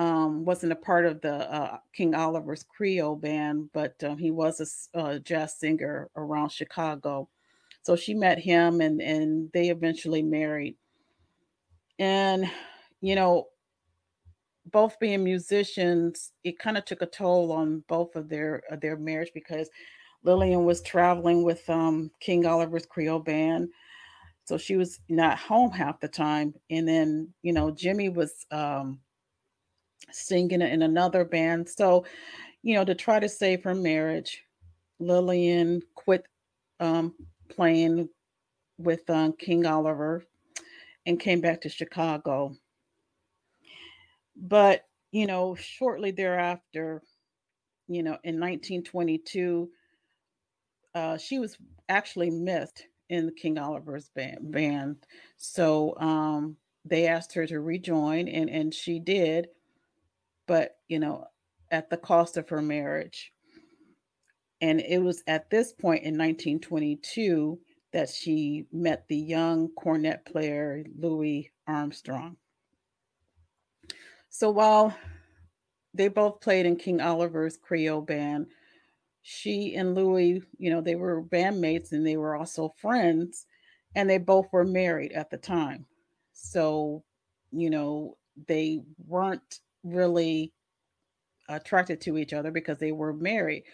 um, 0.00 0.46
wasn't 0.46 0.72
a 0.72 0.76
part 0.76 1.04
of 1.04 1.20
the 1.20 1.52
uh, 1.52 1.76
King 1.92 2.14
Oliver's 2.14 2.64
Creole 2.64 3.16
band, 3.16 3.68
but 3.74 4.02
um, 4.02 4.16
he 4.16 4.30
was 4.30 4.88
a, 4.94 4.98
a, 4.98 5.20
jazz 5.20 5.58
singer 5.58 6.08
around 6.16 6.50
Chicago. 6.50 7.28
So 7.82 7.96
she 7.96 8.14
met 8.14 8.38
him, 8.38 8.80
and 8.80 9.02
and 9.02 9.50
they 9.52 9.68
eventually 9.68 10.22
married. 10.22 10.76
And 11.98 12.50
you 13.02 13.14
know, 13.14 13.48
both 14.64 14.98
being 15.00 15.22
musicians, 15.22 16.32
it 16.44 16.58
kind 16.58 16.78
of 16.78 16.86
took 16.86 17.02
a 17.02 17.06
toll 17.06 17.52
on 17.52 17.84
both 17.86 18.16
of 18.16 18.30
their 18.30 18.62
of 18.70 18.80
their 18.80 18.96
marriage 18.96 19.32
because 19.34 19.68
Lillian 20.22 20.64
was 20.64 20.80
traveling 20.80 21.44
with 21.44 21.68
um, 21.68 22.10
King 22.20 22.46
Oliver's 22.46 22.86
Creole 22.86 23.18
band. 23.18 23.68
So 24.44 24.56
she 24.56 24.76
was 24.76 24.98
not 25.10 25.38
home 25.38 25.70
half 25.70 26.00
the 26.00 26.08
time. 26.08 26.54
And 26.70 26.88
then, 26.88 27.28
you 27.42 27.52
know, 27.52 27.70
Jimmy 27.70 28.08
was 28.08 28.46
um, 28.50 28.98
singing 30.12 30.62
in 30.62 30.82
another 30.82 31.24
band. 31.24 31.68
So, 31.68 32.04
you 32.62 32.74
know, 32.74 32.84
to 32.84 32.94
try 32.94 33.20
to 33.20 33.28
save 33.28 33.62
her 33.64 33.74
marriage, 33.74 34.44
Lillian 34.98 35.82
quit 35.94 36.26
um, 36.78 37.14
playing 37.48 38.08
with 38.78 39.08
uh, 39.08 39.32
King 39.38 39.66
Oliver 39.66 40.24
and 41.06 41.20
came 41.20 41.40
back 41.40 41.62
to 41.62 41.68
Chicago. 41.68 42.56
But, 44.36 44.84
you 45.12 45.26
know, 45.26 45.54
shortly 45.54 46.10
thereafter, 46.10 47.02
you 47.88 48.02
know, 48.02 48.16
in 48.24 48.38
1922, 48.38 49.70
uh, 50.94 51.18
she 51.18 51.38
was 51.38 51.56
actually 51.88 52.30
missed 52.30 52.84
in 53.08 53.32
King 53.36 53.58
Oliver's 53.58 54.08
band. 54.14 54.52
band. 54.52 54.96
So 55.36 55.96
um, 55.98 56.56
they 56.84 57.06
asked 57.06 57.34
her 57.34 57.46
to 57.46 57.60
rejoin, 57.60 58.28
and 58.28 58.48
and 58.48 58.72
she 58.72 58.98
did, 58.98 59.48
but 60.50 60.78
you 60.88 60.98
know, 60.98 61.24
at 61.70 61.88
the 61.90 61.96
cost 61.96 62.36
of 62.36 62.48
her 62.48 62.60
marriage. 62.60 63.32
And 64.60 64.80
it 64.80 64.98
was 64.98 65.22
at 65.28 65.48
this 65.48 65.72
point 65.72 66.02
in 66.02 66.18
1922 66.18 67.56
that 67.92 68.08
she 68.08 68.66
met 68.72 69.04
the 69.06 69.16
young 69.16 69.68
cornet 69.78 70.24
player 70.24 70.84
Louis 70.98 71.52
Armstrong. 71.68 72.36
So 74.28 74.50
while 74.50 74.92
they 75.94 76.08
both 76.08 76.40
played 76.40 76.66
in 76.66 76.74
King 76.74 77.00
Oliver's 77.00 77.56
Creole 77.56 78.00
band, 78.02 78.46
she 79.22 79.76
and 79.76 79.94
Louis, 79.94 80.42
you 80.58 80.70
know, 80.70 80.80
they 80.80 80.96
were 80.96 81.22
bandmates 81.22 81.92
and 81.92 82.04
they 82.04 82.16
were 82.16 82.34
also 82.34 82.74
friends, 82.76 83.46
and 83.94 84.10
they 84.10 84.18
both 84.18 84.46
were 84.50 84.64
married 84.64 85.12
at 85.12 85.30
the 85.30 85.38
time. 85.38 85.86
So, 86.32 87.04
you 87.52 87.70
know, 87.70 88.16
they 88.48 88.80
weren't 89.06 89.60
really 89.82 90.52
attracted 91.48 92.00
to 92.02 92.18
each 92.18 92.32
other 92.32 92.50
because 92.50 92.78
they 92.78 92.92
were 92.92 93.12
married. 93.12 93.64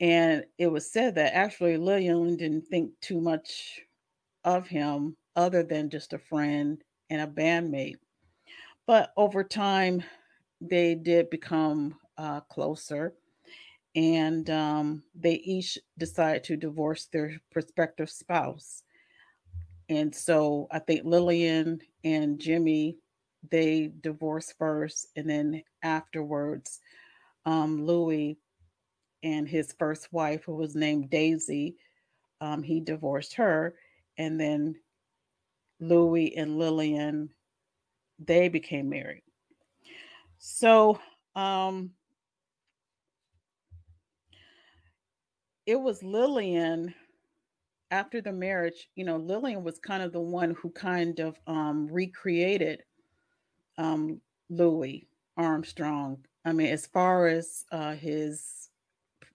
And 0.00 0.44
it 0.58 0.68
was 0.68 0.90
said 0.90 1.14
that 1.16 1.34
actually 1.34 1.76
Lillian 1.76 2.36
didn't 2.36 2.68
think 2.68 2.92
too 3.00 3.20
much 3.20 3.80
of 4.44 4.68
him 4.68 5.16
other 5.36 5.62
than 5.62 5.90
just 5.90 6.12
a 6.12 6.18
friend 6.18 6.82
and 7.10 7.20
a 7.20 7.26
bandmate. 7.26 7.96
But 8.86 9.12
over 9.16 9.44
time, 9.44 10.02
they 10.60 10.94
did 10.94 11.30
become 11.30 11.98
uh, 12.16 12.40
closer 12.42 13.14
and 13.94 14.48
um, 14.50 15.02
they 15.14 15.34
each 15.34 15.78
decided 15.98 16.44
to 16.44 16.56
divorce 16.56 17.06
their 17.06 17.40
prospective 17.50 18.10
spouse. 18.10 18.82
And 19.88 20.14
so 20.14 20.68
I 20.70 20.78
think 20.78 21.04
Lillian 21.04 21.80
and 22.04 22.38
Jimmy, 22.38 22.98
they 23.50 23.92
divorced 24.00 24.54
first, 24.58 25.08
and 25.16 25.28
then 25.28 25.62
afterwards, 25.82 26.80
um, 27.46 27.84
Louis 27.84 28.38
and 29.22 29.48
his 29.48 29.74
first 29.78 30.12
wife, 30.12 30.44
who 30.44 30.54
was 30.54 30.74
named 30.74 31.10
Daisy, 31.10 31.76
um, 32.40 32.62
he 32.62 32.80
divorced 32.80 33.34
her, 33.34 33.74
and 34.16 34.40
then 34.40 34.76
Louis 35.80 36.36
and 36.36 36.58
Lillian, 36.58 37.30
they 38.18 38.48
became 38.48 38.88
married. 38.88 39.22
So 40.38 41.00
um, 41.34 41.90
it 45.66 45.76
was 45.76 46.02
Lillian 46.02 46.94
after 47.90 48.20
the 48.20 48.32
marriage, 48.32 48.88
you 48.94 49.04
know, 49.04 49.16
Lillian 49.16 49.64
was 49.64 49.78
kind 49.78 50.02
of 50.02 50.12
the 50.12 50.20
one 50.20 50.54
who 50.60 50.70
kind 50.70 51.18
of 51.20 51.38
um, 51.46 51.88
recreated 51.90 52.82
um, 53.78 54.20
Louis 54.50 55.08
Armstrong. 55.36 56.18
I 56.44 56.52
mean, 56.52 56.68
as 56.68 56.86
far 56.86 57.26
as 57.26 57.64
uh, 57.72 57.94
his 57.94 58.68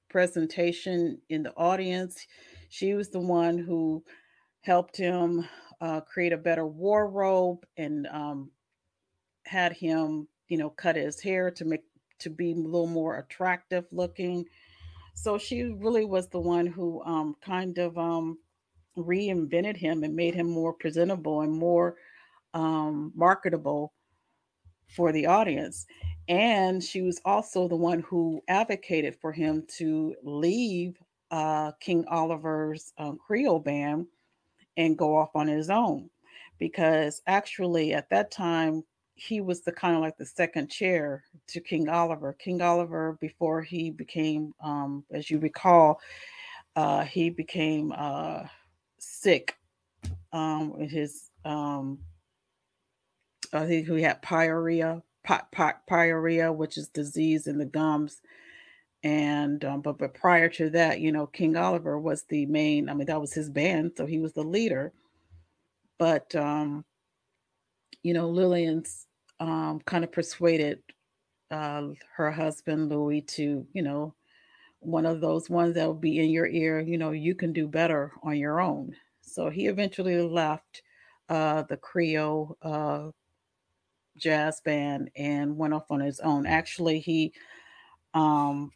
presentation 0.09 1.19
in 1.29 1.43
the 1.43 1.53
audience, 1.55 2.27
she 2.69 2.93
was 2.93 3.09
the 3.09 3.19
one 3.19 3.57
who 3.57 4.03
helped 4.62 4.97
him 4.97 5.47
uh, 5.81 6.01
create 6.01 6.33
a 6.33 6.38
better 6.38 6.65
wardrobe 6.65 7.65
and 7.77 8.07
um, 8.07 8.51
had 9.45 9.73
him, 9.73 10.27
you 10.47 10.57
know, 10.57 10.69
cut 10.69 10.95
his 10.95 11.21
hair 11.21 11.51
to 11.51 11.65
make 11.65 11.83
to 12.19 12.29
be 12.29 12.51
a 12.51 12.55
little 12.55 12.88
more 12.88 13.17
attractive 13.17 13.85
looking. 13.91 14.45
So 15.15 15.38
she 15.38 15.63
really 15.63 16.05
was 16.05 16.27
the 16.29 16.39
one 16.39 16.65
who 16.65 17.03
um, 17.03 17.35
kind 17.43 17.77
of 17.77 17.97
um, 17.97 18.38
reinvented 18.97 19.75
him 19.75 20.03
and 20.03 20.15
made 20.15 20.33
him 20.33 20.50
more 20.50 20.73
presentable 20.73 21.41
and 21.41 21.51
more 21.51 21.95
um, 22.53 23.12
marketable 23.15 23.93
for 24.88 25.12
the 25.12 25.25
audience. 25.25 25.86
And 26.28 26.84
she 26.84 27.02
was 27.02 27.20
also 27.25 27.68
the 27.68 27.75
one 27.75 28.00
who 28.02 28.42
advocated 28.48 29.16
for 29.20 29.32
him 29.32 29.66
to 29.78 30.16
leave 30.24 30.98
uh, 31.32 31.72
King 31.80 32.06
Oliver's 32.08 32.94
um, 32.98 33.18
Creole 33.18 33.60
band 33.60 34.08
and 34.78 34.98
go 34.98 35.16
off 35.16 35.36
on 35.36 35.48
his 35.48 35.70
own. 35.70 36.10
Because 36.60 37.22
actually, 37.28 37.94
at 37.94 38.10
that 38.10 38.32
time, 38.32 38.84
he 39.16 39.42
was 39.42 39.62
the 39.62 39.72
kind 39.72 39.96
of 39.96 40.02
like 40.02 40.18
the 40.18 40.25
second 40.25 40.70
chair 40.70 41.24
to 41.48 41.60
King 41.60 41.90
Oliver. 41.90 42.34
King 42.34 42.62
Oliver, 42.62 43.18
before 43.20 43.62
he 43.62 43.90
became, 43.90 44.54
um, 44.63 45.04
as 45.12 45.30
you 45.30 45.40
recall, 45.40 46.00
uh, 46.75 47.04
he 47.04 47.30
became 47.30 47.94
uh, 47.96 48.44
sick 49.00 49.58
um, 50.32 50.80
his, 50.80 51.30
um, 51.46 52.00
I 53.53 53.65
think 53.67 53.88
he 53.88 54.01
had 54.01 54.22
pyorrhea, 54.22 55.01
pi- 55.24 55.43
pi- 55.51 55.75
pyorrhea, 55.89 56.55
which 56.55 56.77
is 56.77 56.89
disease 56.89 57.48
in 57.48 57.57
the 57.57 57.65
gums. 57.65 58.22
And 59.03 59.63
um, 59.65 59.81
but 59.81 59.98
but 59.98 60.13
prior 60.13 60.50
to 60.50 60.69
that, 60.72 61.01
you 61.01 61.12
know, 61.12 61.27
King 61.27 61.57
Oliver 61.57 62.00
was 62.00 62.24
the 62.24 62.45
main. 62.45 62.89
I 62.89 62.93
mean, 62.93 63.07
that 63.07 63.19
was 63.22 63.33
his 63.33 63.50
band, 63.50 63.93
so 63.98 64.05
he 64.05 64.19
was 64.19 64.33
the 64.33 64.43
leader. 64.43 64.93
But 66.00 66.33
um, 66.36 66.86
you 68.01 68.13
know, 68.13 68.29
Lillian's 68.29 69.07
um, 69.39 69.81
kind 69.86 70.03
of 70.03 70.12
persuaded 70.12 70.79
uh, 71.51 71.89
her 72.15 72.31
husband 72.31 72.89
Louis 72.89 73.22
to, 73.22 73.65
you 73.74 73.81
know, 73.81 74.15
one 74.79 75.05
of 75.05 75.22
those 75.22 75.50
ones 75.50 75.75
that 75.75 75.86
will 75.86 75.93
be 75.93 76.19
in 76.19 76.29
your 76.29 76.48
ear, 76.48 76.79
you 76.79 76.98
know, 76.98 77.12
you 77.12 77.36
can 77.36 77.53
do 77.53 77.67
better 77.67 78.12
on 78.24 78.38
your 78.38 78.60
own. 78.60 78.93
So 79.22 79.50
he 79.50 79.67
eventually 79.67 80.19
left 80.22 80.81
uh, 81.29 81.63
the 81.63 81.77
Creole 81.77 82.57
uh, 82.62 83.10
jazz 84.17 84.62
band 84.63 85.10
and 85.15 85.58
went 85.58 85.74
off 85.74 85.89
on 85.89 86.00
his 86.00 86.20
own. 86.20 86.46
Actually, 86.46 87.00
he 87.00 87.34
um, 88.13 88.72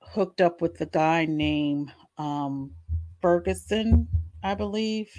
hooked 0.00 0.40
up 0.40 0.60
with 0.60 0.78
the 0.78 0.86
guy 0.86 1.24
named 1.24 1.92
um, 2.18 2.70
Ferguson, 3.20 4.08
I 4.42 4.54
believe. 4.54 5.10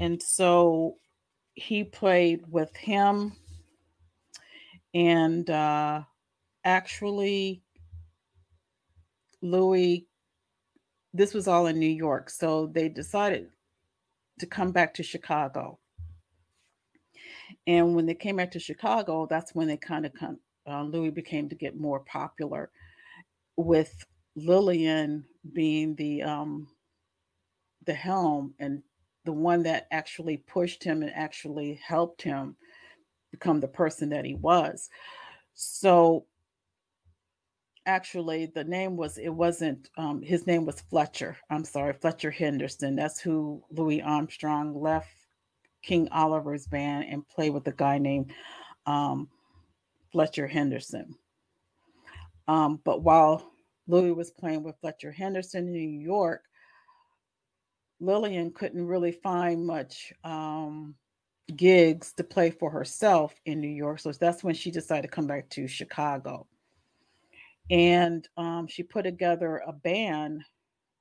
And 0.00 0.22
so 0.22 0.96
he 1.54 1.82
played 1.82 2.42
with 2.48 2.74
him 2.76 3.32
and 4.94 5.50
uh, 5.50 6.02
actually 6.64 7.62
louis 9.42 10.06
this 11.12 11.34
was 11.34 11.48
all 11.48 11.66
in 11.66 11.78
new 11.78 11.86
york 11.86 12.30
so 12.30 12.66
they 12.66 12.88
decided 12.88 13.48
to 14.38 14.46
come 14.46 14.72
back 14.72 14.94
to 14.94 15.02
chicago 15.02 15.78
and 17.66 17.94
when 17.94 18.06
they 18.06 18.14
came 18.14 18.36
back 18.36 18.50
to 18.50 18.58
chicago 18.58 19.26
that's 19.28 19.54
when 19.54 19.68
they 19.68 19.76
kind 19.76 20.06
of 20.06 20.12
come 20.14 20.38
uh, 20.68 20.82
louis 20.82 21.10
became 21.10 21.48
to 21.48 21.54
get 21.54 21.78
more 21.78 22.00
popular 22.00 22.70
with 23.56 24.04
lillian 24.36 25.24
being 25.52 25.94
the 25.96 26.22
um 26.22 26.68
the 27.86 27.94
helm 27.94 28.54
and 28.60 28.82
the 29.24 29.32
one 29.32 29.62
that 29.62 29.88
actually 29.90 30.36
pushed 30.36 30.84
him 30.84 31.02
and 31.02 31.12
actually 31.14 31.80
helped 31.84 32.22
him 32.22 32.56
become 33.30 33.60
the 33.60 33.68
person 33.68 34.08
that 34.10 34.24
he 34.24 34.34
was. 34.34 34.88
So 35.54 36.26
actually 37.84 38.46
the 38.46 38.64
name 38.64 38.96
was 38.96 39.18
it 39.18 39.28
wasn't 39.28 39.90
um, 39.96 40.22
his 40.22 40.46
name 40.46 40.64
was 40.64 40.80
Fletcher. 40.80 41.36
I'm 41.50 41.64
sorry, 41.64 41.94
Fletcher 41.94 42.30
Henderson. 42.30 42.96
That's 42.96 43.20
who 43.20 43.62
Louis 43.70 44.02
Armstrong 44.02 44.80
left 44.80 45.08
King 45.82 46.08
Oliver's 46.10 46.66
band 46.66 47.06
and 47.08 47.28
played 47.28 47.50
with 47.50 47.66
a 47.68 47.72
guy 47.72 47.98
named 47.98 48.32
um, 48.86 49.28
Fletcher 50.12 50.46
Henderson. 50.46 51.14
Um, 52.46 52.80
but 52.84 53.02
while 53.02 53.52
Louis 53.86 54.12
was 54.12 54.30
playing 54.30 54.62
with 54.62 54.78
Fletcher 54.80 55.12
Henderson 55.12 55.66
in 55.66 55.72
New 55.72 56.00
York, 56.00 56.42
Lillian 58.00 58.52
couldn't 58.52 58.86
really 58.86 59.12
find 59.12 59.66
much 59.66 60.12
um, 60.24 60.94
gigs 61.56 62.12
to 62.14 62.24
play 62.24 62.50
for 62.50 62.70
herself 62.70 63.34
in 63.44 63.60
New 63.60 63.68
York. 63.68 64.00
So 64.00 64.12
that's 64.12 64.44
when 64.44 64.54
she 64.54 64.70
decided 64.70 65.02
to 65.02 65.08
come 65.08 65.26
back 65.26 65.48
to 65.50 65.66
Chicago. 65.66 66.46
And 67.70 68.26
um, 68.36 68.66
she 68.66 68.82
put 68.82 69.02
together 69.02 69.62
a 69.66 69.72
band 69.72 70.42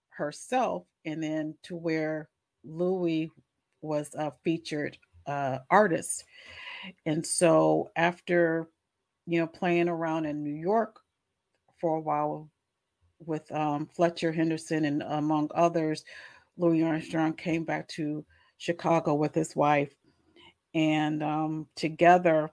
herself, 0.09 0.85
and 1.05 1.21
then 1.21 1.55
to 1.63 1.75
where 1.75 2.29
Louis 2.65 3.31
was 3.81 4.13
a 4.15 4.33
featured 4.43 4.97
uh, 5.25 5.59
artist. 5.69 6.25
And 7.05 7.25
so 7.25 7.91
after, 7.95 8.69
you 9.25 9.39
know, 9.39 9.47
playing 9.47 9.89
around 9.89 10.25
in 10.25 10.43
New 10.43 10.53
York 10.53 10.99
for 11.79 11.97
a 11.97 12.01
while 12.01 12.49
with 13.25 13.51
um, 13.51 13.87
Fletcher 13.87 14.31
Henderson 14.31 14.85
and 14.85 15.03
among 15.03 15.49
others, 15.55 16.03
Louis 16.57 16.83
Armstrong 16.83 17.33
came 17.33 17.63
back 17.63 17.87
to 17.89 18.25
Chicago 18.57 19.13
with 19.13 19.35
his 19.35 19.55
wife 19.55 19.93
and 20.73 21.23
um, 21.23 21.67
together 21.75 22.51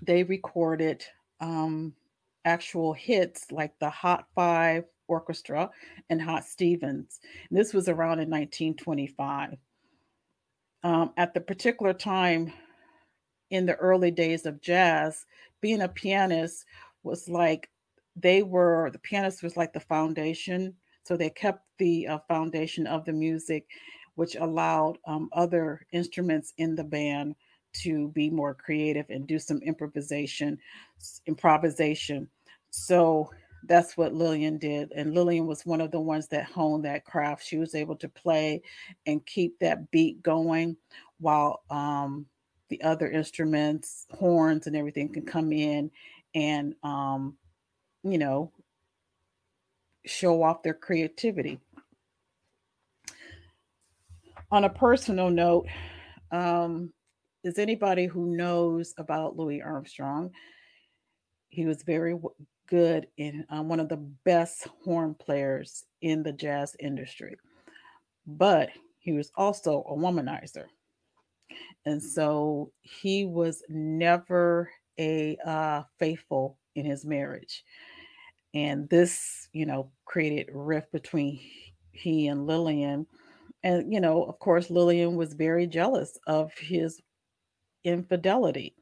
they 0.00 0.22
recorded 0.22 1.04
um, 1.40 1.92
actual 2.44 2.92
hits 2.92 3.52
like 3.52 3.78
the 3.78 3.90
Hot 3.90 4.26
Five 4.34 4.84
Orchestra 5.08 5.70
and 6.08 6.22
Hot 6.22 6.44
Sevens. 6.44 7.20
And 7.50 7.58
this 7.58 7.74
was 7.74 7.88
around 7.88 8.20
in 8.20 8.30
1925. 8.30 9.58
Um, 10.84 11.12
at 11.16 11.32
the 11.32 11.40
particular 11.40 11.92
time 11.92 12.52
in 13.50 13.66
the 13.66 13.76
early 13.76 14.10
days 14.10 14.46
of 14.46 14.60
jazz, 14.60 15.26
being 15.60 15.82
a 15.82 15.88
pianist 15.88 16.64
was 17.02 17.28
like 17.28 17.68
they 18.16 18.42
were 18.42 18.90
the 18.92 18.98
pianist 18.98 19.42
was 19.42 19.56
like 19.56 19.72
the 19.72 19.80
foundation. 19.80 20.74
So 21.04 21.16
they 21.16 21.30
kept 21.30 21.64
the 21.78 22.06
uh, 22.06 22.18
foundation 22.28 22.86
of 22.86 23.04
the 23.04 23.12
music 23.12 23.66
which 24.14 24.36
allowed 24.36 24.98
um, 25.06 25.28
other 25.32 25.86
instruments 25.92 26.52
in 26.58 26.74
the 26.74 26.84
band 26.84 27.34
to 27.72 28.08
be 28.08 28.28
more 28.28 28.54
creative 28.54 29.06
and 29.08 29.26
do 29.26 29.38
some 29.38 29.58
improvisation 29.62 30.58
improvisation 31.26 32.28
so 32.70 33.30
that's 33.68 33.96
what 33.96 34.14
lillian 34.14 34.58
did 34.58 34.90
and 34.92 35.14
lillian 35.14 35.46
was 35.46 35.64
one 35.64 35.80
of 35.80 35.90
the 35.90 36.00
ones 36.00 36.28
that 36.28 36.44
honed 36.44 36.84
that 36.84 37.04
craft 37.04 37.44
she 37.44 37.58
was 37.58 37.74
able 37.74 37.96
to 37.96 38.08
play 38.08 38.60
and 39.06 39.24
keep 39.26 39.58
that 39.58 39.90
beat 39.90 40.22
going 40.22 40.76
while 41.20 41.62
um, 41.70 42.26
the 42.68 42.82
other 42.82 43.08
instruments 43.08 44.06
horns 44.10 44.66
and 44.66 44.76
everything 44.76 45.08
can 45.08 45.24
come 45.24 45.52
in 45.52 45.90
and 46.34 46.74
um, 46.82 47.36
you 48.02 48.18
know 48.18 48.50
show 50.04 50.42
off 50.42 50.62
their 50.62 50.74
creativity 50.74 51.60
on 54.52 54.64
a 54.64 54.70
personal 54.70 55.30
note, 55.30 55.66
um, 56.30 56.92
is 57.42 57.58
anybody 57.58 58.06
who 58.06 58.36
knows 58.36 58.94
about 58.98 59.36
Louis 59.36 59.62
Armstrong? 59.62 60.30
He 61.48 61.64
was 61.64 61.82
very 61.82 62.14
good 62.72 63.06
and 63.18 63.44
um, 63.50 63.68
one 63.68 63.80
of 63.80 63.90
the 63.90 64.02
best 64.24 64.66
horn 64.82 65.14
players 65.14 65.84
in 66.00 66.22
the 66.22 66.32
jazz 66.32 66.74
industry, 66.80 67.36
but 68.26 68.70
he 68.98 69.12
was 69.12 69.30
also 69.34 69.82
a 69.82 69.94
womanizer. 69.94 70.64
And 71.84 72.02
so 72.02 72.72
he 72.80 73.26
was 73.26 73.62
never 73.68 74.70
a 74.98 75.36
uh, 75.44 75.82
faithful 75.98 76.56
in 76.74 76.86
his 76.86 77.04
marriage. 77.04 77.62
And 78.54 78.88
this, 78.88 79.50
you 79.52 79.66
know, 79.66 79.92
created 80.06 80.48
rift 80.54 80.92
between 80.92 81.38
he 81.90 82.28
and 82.28 82.46
Lillian 82.46 83.06
and, 83.62 83.92
you 83.92 84.00
know, 84.00 84.24
of 84.24 84.38
course, 84.38 84.70
Lillian 84.70 85.14
was 85.14 85.34
very 85.34 85.66
jealous 85.66 86.18
of 86.26 86.52
his 86.54 87.02
infidelity. 87.84 88.74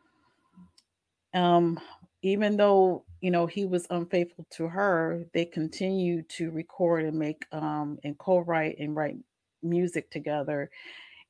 Um, 1.35 1.79
even 2.23 2.57
though, 2.57 3.05
you 3.21 3.31
know, 3.31 3.47
he 3.47 3.65
was 3.65 3.87
unfaithful 3.91 4.47
to 4.51 4.69
her, 4.69 5.25
they 5.35 5.45
continued 5.45 6.29
to 6.31 6.51
record 6.51 7.05
and 7.05 7.19
make 7.19 7.45
um, 7.53 7.99
and 8.05 8.19
co 8.19 8.39
write 8.39 8.79
and 8.79 8.97
write 8.97 9.17
music 9.63 10.11
together 10.11 10.71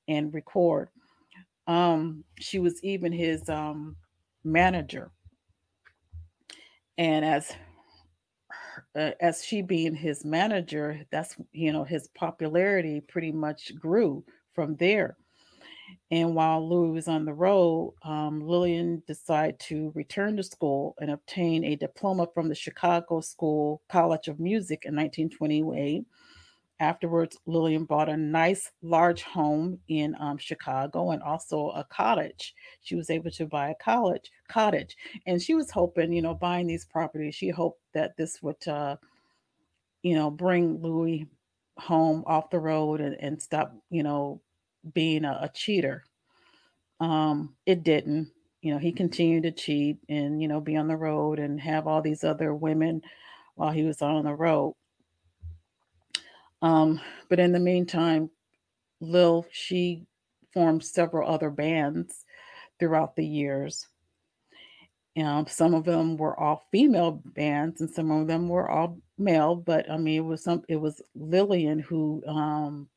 and 0.08 0.32
record. 0.32 0.88
Um, 1.66 2.24
she 2.38 2.58
was 2.58 2.82
even 2.82 3.12
his 3.12 3.48
um, 3.48 3.96
manager. 4.44 5.10
And 6.98 7.24
as 7.24 7.52
uh, 8.94 9.12
as 9.20 9.44
she 9.44 9.62
being 9.62 9.94
his 9.94 10.24
manager, 10.24 11.00
that's 11.10 11.36
you 11.52 11.72
know 11.72 11.84
his 11.84 12.08
popularity 12.08 13.00
pretty 13.00 13.32
much 13.32 13.74
grew 13.76 14.24
from 14.54 14.76
there. 14.76 15.16
And 16.10 16.34
while 16.34 16.68
Louis 16.68 16.92
was 16.92 17.08
on 17.08 17.24
the 17.24 17.32
road, 17.32 17.94
um, 18.02 18.40
Lillian 18.40 19.02
decided 19.06 19.58
to 19.60 19.92
return 19.94 20.36
to 20.36 20.42
school 20.42 20.94
and 21.00 21.10
obtain 21.10 21.64
a 21.64 21.76
diploma 21.76 22.26
from 22.34 22.48
the 22.48 22.54
Chicago 22.54 23.20
School 23.20 23.82
College 23.88 24.28
of 24.28 24.40
Music 24.40 24.84
in 24.84 24.94
1928 24.94 26.04
Afterwards, 26.80 27.36
Lillian 27.44 27.84
bought 27.84 28.08
a 28.08 28.16
nice 28.16 28.70
large 28.80 29.22
home 29.22 29.78
in 29.88 30.16
um, 30.18 30.38
Chicago 30.38 31.10
and 31.10 31.22
also 31.22 31.68
a 31.70 31.84
cottage. 31.84 32.54
She 32.80 32.94
was 32.94 33.10
able 33.10 33.30
to 33.32 33.44
buy 33.44 33.68
a 33.68 33.74
college 33.74 34.30
cottage, 34.48 34.96
and 35.26 35.42
she 35.42 35.54
was 35.54 35.70
hoping, 35.70 36.10
you 36.10 36.22
know, 36.22 36.34
buying 36.34 36.66
these 36.66 36.86
properties. 36.86 37.34
She 37.34 37.50
hoped 37.50 37.82
that 37.92 38.16
this 38.16 38.42
would, 38.42 38.66
uh, 38.66 38.96
you 40.02 40.14
know, 40.14 40.30
bring 40.30 40.80
Louis 40.80 41.26
home 41.76 42.24
off 42.26 42.48
the 42.48 42.58
road 42.58 43.02
and, 43.02 43.14
and 43.20 43.42
stop, 43.42 43.74
you 43.90 44.02
know, 44.02 44.40
being 44.92 45.24
a, 45.24 45.38
a 45.42 45.50
cheater. 45.52 46.04
Um, 47.00 47.54
it 47.66 47.82
didn't. 47.82 48.30
You 48.62 48.72
know, 48.72 48.78
he 48.78 48.92
continued 48.92 49.44
to 49.44 49.52
cheat 49.52 49.98
and 50.08 50.40
you 50.40 50.48
know 50.48 50.60
be 50.60 50.76
on 50.76 50.88
the 50.88 50.96
road 50.96 51.38
and 51.38 51.60
have 51.60 51.86
all 51.86 52.02
these 52.02 52.24
other 52.24 52.54
women 52.54 53.02
while 53.54 53.70
he 53.70 53.84
was 53.84 54.02
on 54.02 54.24
the 54.24 54.34
road. 54.34 54.74
Um, 56.62 57.00
but 57.28 57.40
in 57.40 57.52
the 57.52 57.58
meantime, 57.58 58.30
Lil, 59.00 59.46
she 59.50 60.06
formed 60.52 60.84
several 60.84 61.28
other 61.28 61.50
bands 61.50 62.24
throughout 62.78 63.16
the 63.16 63.24
years. 63.24 63.86
Um, 65.16 65.46
some 65.46 65.74
of 65.74 65.84
them 65.84 66.16
were 66.16 66.38
all 66.38 66.66
female 66.70 67.22
bands, 67.24 67.80
and 67.80 67.90
some 67.90 68.10
of 68.10 68.26
them 68.26 68.48
were 68.48 68.70
all 68.70 68.98
male. 69.18 69.56
But 69.56 69.90
I 69.90 69.96
mean, 69.96 70.16
it 70.16 70.24
was 70.24 70.44
some. 70.44 70.62
It 70.68 70.76
was 70.76 71.02
Lillian 71.14 71.78
who, 71.78 72.22
um, 72.26 72.88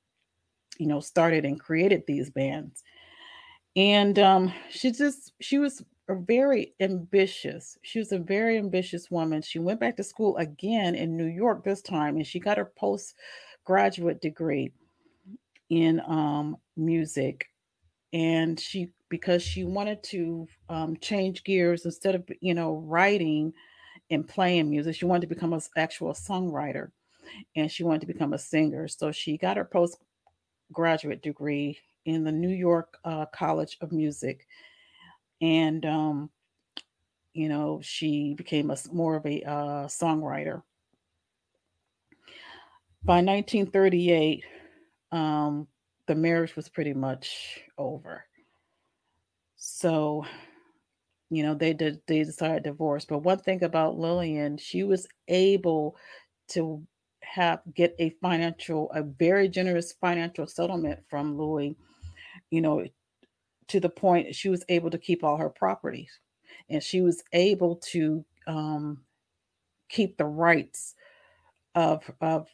you 0.77 0.87
know, 0.87 0.99
started 0.99 1.45
and 1.45 1.59
created 1.59 2.03
these 2.07 2.29
bands, 2.29 2.83
and 3.75 4.19
um, 4.19 4.53
she 4.69 4.91
just 4.91 5.33
she 5.41 5.57
was 5.57 5.83
a 6.09 6.15
very 6.15 6.73
ambitious. 6.79 7.77
She 7.81 7.99
was 7.99 8.11
a 8.11 8.19
very 8.19 8.57
ambitious 8.57 9.09
woman. 9.09 9.41
She 9.41 9.59
went 9.59 9.79
back 9.79 9.95
to 9.97 10.03
school 10.03 10.37
again 10.37 10.95
in 10.95 11.15
New 11.15 11.27
York 11.27 11.63
this 11.63 11.81
time, 11.81 12.17
and 12.17 12.27
she 12.27 12.39
got 12.39 12.57
her 12.57 12.71
postgraduate 12.75 14.21
degree 14.21 14.71
in 15.69 16.01
um, 16.01 16.57
music. 16.75 17.47
And 18.11 18.59
she, 18.59 18.89
because 19.09 19.41
she 19.41 19.63
wanted 19.63 20.03
to 20.03 20.47
um, 20.69 20.97
change 20.97 21.43
gears 21.43 21.85
instead 21.85 22.15
of 22.15 22.29
you 22.41 22.53
know 22.53 22.83
writing 22.85 23.53
and 24.09 24.27
playing 24.27 24.69
music, 24.69 24.95
she 24.95 25.05
wanted 25.05 25.21
to 25.21 25.33
become 25.33 25.53
an 25.53 25.61
actual 25.77 26.13
songwriter, 26.13 26.91
and 27.55 27.71
she 27.71 27.83
wanted 27.83 28.01
to 28.01 28.07
become 28.07 28.33
a 28.33 28.37
singer. 28.37 28.87
So 28.87 29.11
she 29.11 29.37
got 29.37 29.57
her 29.57 29.65
postgraduate 30.73 31.21
degree 31.21 31.77
in 32.05 32.23
the 32.23 32.31
New 32.31 32.49
York 32.49 32.97
uh, 33.05 33.25
College 33.27 33.77
of 33.81 33.91
Music 33.91 34.47
and 35.41 35.85
um, 35.85 36.29
you 37.33 37.49
know 37.49 37.79
she 37.83 38.33
became 38.33 38.71
a 38.71 38.77
more 38.91 39.15
of 39.15 39.25
a 39.25 39.43
uh, 39.43 39.87
songwriter. 39.87 40.63
By 43.05 43.15
1938, 43.15 44.45
um, 45.11 45.67
the 46.07 46.15
marriage 46.15 46.55
was 46.55 46.69
pretty 46.69 46.93
much 46.93 47.61
over. 47.77 48.23
So, 49.57 50.25
you 51.29 51.43
know, 51.43 51.53
they 51.53 51.73
did 51.73 52.01
they 52.07 52.23
decided 52.23 52.63
divorce. 52.63 53.03
But 53.03 53.19
one 53.19 53.39
thing 53.39 53.63
about 53.63 53.99
Lillian, 53.99 54.57
she 54.57 54.83
was 54.83 55.05
able 55.27 55.97
to 56.49 56.85
have 57.33 57.61
get 57.73 57.95
a 57.97 58.11
financial, 58.21 58.91
a 58.91 59.01
very 59.01 59.49
generous 59.49 59.93
financial 59.93 60.45
settlement 60.45 60.99
from 61.09 61.35
Louis, 61.35 61.75
you 62.51 62.61
know, 62.61 62.85
to 63.69 63.79
the 63.79 63.89
point 63.89 64.35
she 64.35 64.49
was 64.49 64.63
able 64.69 64.91
to 64.91 64.99
keep 64.99 65.23
all 65.23 65.37
her 65.37 65.49
properties 65.49 66.19
and 66.69 66.83
she 66.83 67.01
was 67.01 67.23
able 67.33 67.77
to 67.77 68.23
um, 68.45 68.99
keep 69.89 70.15
the 70.17 70.25
rights 70.25 70.93
of 71.73 72.03
of 72.21 72.47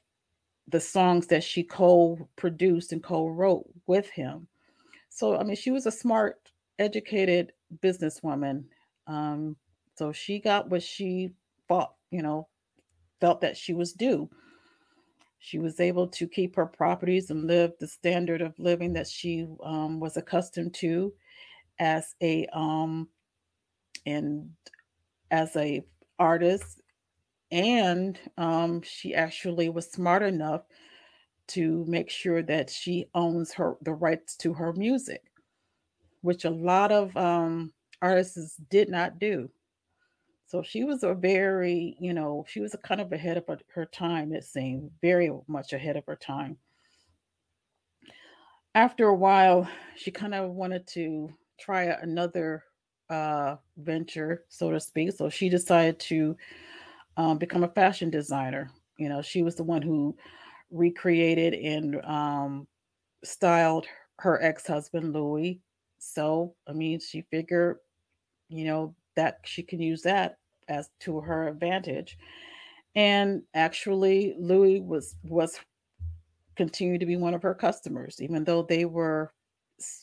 the 0.70 0.80
songs 0.80 1.28
that 1.28 1.44
she 1.44 1.64
co-produced 1.64 2.94
and 2.94 3.04
co-wrote 3.04 3.66
with 3.86 4.10
him. 4.10 4.48
So 5.10 5.36
I 5.36 5.44
mean, 5.44 5.58
she 5.58 5.72
was 5.72 5.88
a 5.88 5.92
smart, 5.92 6.38
educated 6.78 7.52
businesswoman. 7.84 8.64
Um, 9.08 9.58
so 9.96 10.14
she 10.14 10.40
got 10.40 10.70
what 10.70 10.84
she 10.84 11.32
thought, 11.68 11.96
you 12.12 12.22
know, 12.22 12.48
felt 13.20 13.42
that 13.42 13.58
she 13.58 13.74
was 13.74 13.92
due. 13.92 14.30
She 15.40 15.60
was 15.60 15.80
able 15.80 16.08
to 16.10 16.28
keep 16.28 16.56
her 16.56 16.66
properties 16.66 17.30
and 17.30 17.48
live 17.48 17.74
the 17.80 17.88
standard 17.88 18.42
of 18.42 18.58
living 18.60 18.94
that 18.94 19.08
she 19.08 19.48
um, 19.64 20.00
was 20.00 20.18
accustomed 20.18 20.74
to 20.76 21.14
as 21.80 22.16
a 22.22 22.46
um, 22.54 23.08
and 24.06 24.50
as 25.32 25.56
a 25.56 25.84
artist. 26.20 26.82
And 27.52 28.20
um, 28.38 28.82
she 28.82 29.16
actually 29.16 29.70
was 29.70 29.92
smart 29.92 30.22
enough 30.22 30.64
to 31.48 31.84
make 31.88 32.10
sure 32.10 32.44
that 32.44 32.70
she 32.70 33.08
owns 33.16 33.54
her 33.54 33.76
the 33.82 33.94
rights 33.94 34.36
to 34.38 34.54
her 34.54 34.74
music 34.74 35.24
which 36.22 36.46
a 36.46 36.50
lot 36.50 36.92
of 36.92 37.16
um, 37.16 37.72
artists 38.02 38.56
did 38.70 38.90
not 38.90 39.20
do 39.20 39.50
so 40.50 40.64
she 40.64 40.84
was 40.84 41.04
a 41.04 41.14
very, 41.14 41.96
you 42.00 42.12
know, 42.12 42.44
she 42.48 42.60
was 42.60 42.76
kind 42.84 43.00
of 43.00 43.12
ahead 43.14 43.38
of 43.38 43.46
her, 43.46 43.60
her 43.72 43.86
time, 43.86 44.34
it 44.34 44.44
seemed, 44.44 44.90
very 45.00 45.32
much 45.48 45.74
ahead 45.74 45.96
of 45.96 46.04
her 46.08 46.16
time. 46.16 46.58
After 48.74 49.10
a 49.10 49.16
while, 49.16 49.70
she 49.96 50.10
kind 50.10 50.34
of 50.34 50.50
wanted 50.50 50.88
to 50.88 51.32
try 51.60 51.84
another 51.84 52.64
uh, 53.12 53.58
venture, 53.78 54.46
so 54.50 54.72
to 54.72 54.80
speak. 54.80 55.12
So 55.12 55.30
she 55.30 55.50
decided 55.50 56.00
to 56.00 56.36
um, 57.16 57.38
become 57.38 57.64
a 57.64 57.70
fashion 57.70 58.10
designer. 58.10 58.72
You 58.98 59.10
know, 59.10 59.22
she 59.22 59.44
was 59.44 59.54
the 59.54 59.64
one 59.64 59.84
who 59.84 60.18
recreated 60.72 61.54
and 61.54 62.04
um, 62.06 62.68
styled 63.24 63.86
her 64.18 64.42
ex 64.42 64.66
husband, 64.66 65.14
Louis. 65.14 65.62
So, 66.00 66.56
I 66.68 66.74
mean, 66.74 67.00
she 67.00 67.22
figured, 67.30 67.78
you 68.48 68.66
know, 68.66 68.96
that 69.16 69.42
she 69.44 69.62
can 69.62 69.80
use 69.80 70.02
that 70.04 70.39
as 70.70 70.90
to 71.02 71.20
her 71.20 71.48
advantage. 71.48 72.18
And 72.96 73.44
actually, 73.54 74.36
Louis 74.40 74.80
was 74.80 75.16
was 75.24 75.60
continued 76.56 77.00
to 77.00 77.06
be 77.06 77.16
one 77.16 77.34
of 77.34 77.42
her 77.42 77.56
customers, 77.56 78.22
even 78.22 78.44
though 78.44 78.64
they 78.64 78.86
were, 78.86 79.32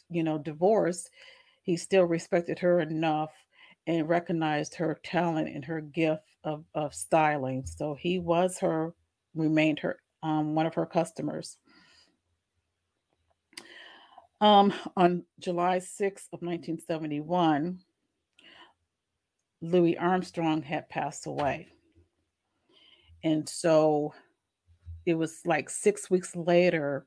you 0.09 0.23
know, 0.23 0.39
divorced. 0.39 1.11
He 1.63 1.77
still 1.77 2.05
respected 2.05 2.59
her 2.61 2.81
enough 2.81 3.31
and 3.87 4.09
recognized 4.09 4.75
her 4.75 4.99
talent 5.05 5.49
and 5.49 5.65
her 5.65 5.81
gift 5.81 6.23
of, 6.45 6.65
of 6.75 6.95
styling. 6.95 7.65
So 7.67 7.95
he 7.95 8.19
was 8.19 8.59
her, 8.61 8.95
remained 9.35 9.81
her 9.81 10.01
um, 10.23 10.55
one 10.55 10.67
of 10.67 10.75
her 10.75 10.87
customers. 10.87 11.59
Um, 14.41 14.73
on 14.97 15.25
July 15.39 15.79
6th 15.79 16.29
of 16.33 16.43
1971, 16.43 17.79
Louis 19.67 19.97
Armstrong 19.99 20.63
had 20.63 20.89
passed 20.89 21.27
away. 21.27 21.69
And 23.25 23.49
so 23.49 24.15
it 25.05 25.15
was 25.15 25.41
like 25.45 25.69
six 25.69 26.11
weeks 26.11 26.37
later, 26.37 27.07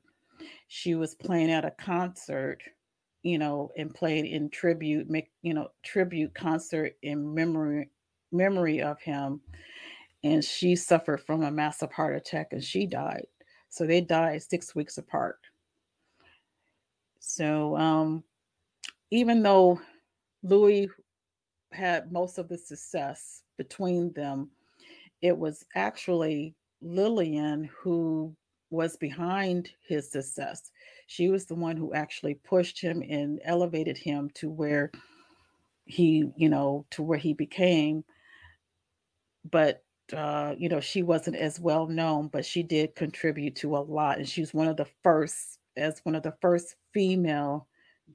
she 0.68 0.94
was 0.94 1.14
playing 1.14 1.50
at 1.50 1.64
a 1.64 1.70
concert, 1.70 2.58
you 3.22 3.38
know, 3.38 3.70
and 3.76 3.94
played 3.94 4.24
in 4.26 4.50
tribute, 4.50 5.08
make, 5.08 5.30
you 5.42 5.54
know, 5.54 5.68
tribute 5.82 6.34
concert 6.34 6.96
in 7.02 7.34
memory 7.34 7.90
memory 8.32 8.80
of 8.82 9.00
him. 9.00 9.40
And 10.22 10.44
she 10.44 10.76
suffered 10.76 11.22
from 11.22 11.42
a 11.42 11.50
massive 11.50 11.92
heart 11.92 12.16
attack 12.16 12.48
and 12.52 12.62
she 12.62 12.86
died. 12.86 13.26
So 13.70 13.86
they 13.86 14.00
died 14.00 14.42
six 14.42 14.74
weeks 14.74 14.98
apart. 14.98 15.38
So 17.20 17.76
um 17.76 18.22
even 19.10 19.42
though 19.42 19.80
Louis 20.42 20.88
had 21.72 22.12
most 22.12 22.38
of 22.38 22.48
the 22.48 22.58
success 22.58 23.42
between 23.56 24.12
them, 24.12 24.50
it 25.22 25.36
was 25.36 25.64
actually 25.74 26.54
Lillian 26.80 27.64
who 27.64 28.34
was 28.70 28.96
behind 28.96 29.70
his 29.86 30.10
success. 30.10 30.70
She 31.06 31.28
was 31.28 31.46
the 31.46 31.54
one 31.54 31.76
who 31.76 31.92
actually 31.92 32.34
pushed 32.34 32.80
him 32.80 33.02
and 33.08 33.40
elevated 33.44 33.98
him 33.98 34.30
to 34.34 34.48
where 34.48 34.90
he, 35.84 36.30
you 36.36 36.48
know, 36.48 36.86
to 36.90 37.02
where 37.02 37.18
he 37.18 37.32
became. 37.34 38.04
But 39.50 39.84
uh, 40.12 40.54
you 40.58 40.68
know, 40.68 40.80
she 40.80 41.02
wasn't 41.02 41.36
as 41.36 41.60
well 41.60 41.86
known, 41.86 42.28
but 42.28 42.44
she 42.44 42.62
did 42.62 42.96
contribute 42.96 43.54
to 43.56 43.76
a 43.76 43.78
lot. 43.78 44.18
And 44.18 44.28
she 44.28 44.40
was 44.40 44.52
one 44.52 44.66
of 44.66 44.76
the 44.76 44.88
first, 45.04 45.58
as 45.76 46.00
one 46.04 46.14
of 46.16 46.22
the 46.22 46.36
first 46.40 46.74
female 46.92 47.68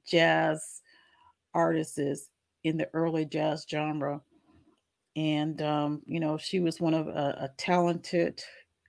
jazz 0.06 0.82
artists 1.54 2.28
in 2.66 2.76
the 2.76 2.88
early 2.94 3.24
jazz 3.24 3.64
genre. 3.70 4.20
And, 5.14 5.62
um, 5.62 6.02
you 6.04 6.18
know, 6.18 6.36
she 6.36 6.58
was 6.58 6.80
one 6.80 6.94
of 6.94 7.06
a, 7.06 7.38
a 7.42 7.50
talented, 7.56 8.42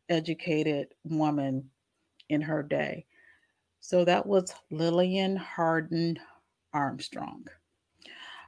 educated 0.10 0.88
woman 1.04 1.70
in 2.30 2.42
her 2.42 2.64
day. 2.64 3.06
So 3.80 4.04
that 4.04 4.26
was 4.26 4.52
Lillian 4.72 5.36
Hardin 5.36 6.18
Armstrong. 6.74 7.46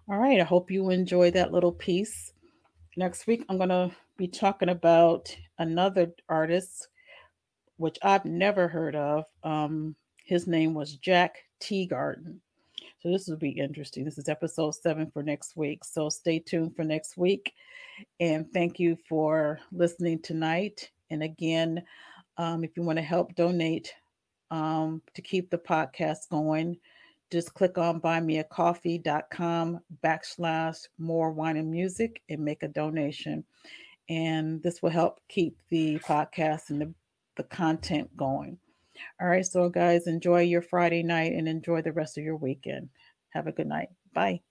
All 0.10 0.18
right, 0.18 0.42
I 0.42 0.44
hope 0.44 0.72
you 0.72 0.89
enjoyed 0.89 1.36
that 1.36 1.54
little 1.54 1.72
piece. 1.72 2.34
Next 2.98 3.28
week, 3.28 3.46
I'm 3.48 3.58
going 3.58 3.70
to 3.70 3.92
be 4.18 4.28
talking 4.28 4.70
about 4.70 5.34
another 5.60 6.12
artist, 6.28 6.88
which 7.78 8.00
I've 8.02 8.26
never 8.26 8.68
heard 8.68 8.96
of. 8.96 9.26
Um, 9.44 9.96
his 10.26 10.48
name 10.48 10.74
was 10.74 10.96
Jack 10.96 11.38
Teagarden. 11.62 12.39
So 13.02 13.10
this 13.10 13.28
will 13.28 13.38
be 13.38 13.52
interesting. 13.52 14.04
This 14.04 14.18
is 14.18 14.28
episode 14.28 14.72
seven 14.72 15.10
for 15.10 15.24
next 15.24 15.56
week. 15.56 15.86
So 15.86 16.10
stay 16.10 16.40
tuned 16.40 16.76
for 16.76 16.84
next 16.84 17.16
week. 17.16 17.54
And 18.20 18.52
thank 18.52 18.78
you 18.78 18.98
for 19.08 19.60
listening 19.72 20.22
tonight. 20.22 20.92
And 21.10 21.24
again, 21.24 21.82
um, 22.38 22.66
if 22.66 22.76
you 22.76 22.84
want 22.84 22.98
to 22.98 23.04
help 23.04 23.36
donate 23.36 23.94
um, 24.52 25.02
to 25.14 25.22
keep 25.22 25.50
the 25.50 25.58
podcast 25.58 26.30
going, 26.30 26.78
just 27.32 27.54
click 27.54 27.78
on 27.78 28.02
buymeacoffee.com 28.02 29.80
backslash 30.04 30.88
more 30.98 31.32
wine 31.32 31.56
and 31.56 31.72
music 31.72 32.22
and 32.30 32.44
make 32.44 32.64
a 32.64 32.68
donation. 32.68 33.46
And 34.10 34.62
this 34.62 34.82
will 34.82 34.90
help 34.90 35.22
keep 35.30 35.58
the 35.70 36.00
podcast 36.00 36.70
and 36.70 36.82
the, 36.82 36.94
the 37.38 37.44
content 37.44 38.10
going. 38.18 38.58
All 39.22 39.28
right, 39.28 39.46
so 39.46 39.70
guys, 39.70 40.08
enjoy 40.08 40.42
your 40.42 40.62
Friday 40.62 41.04
night 41.04 41.34
and 41.34 41.48
enjoy 41.48 41.82
the 41.82 41.94
rest 41.94 42.18
of 42.18 42.24
your 42.24 42.36
weekend. 42.36 42.90
Have 43.30 43.48
a 43.48 43.52
good 43.52 43.68
night. 43.68 43.90
Bye. 44.14 44.42